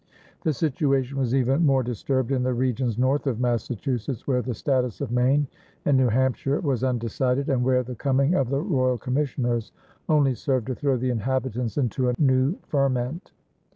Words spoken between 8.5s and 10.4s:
royal commissioners only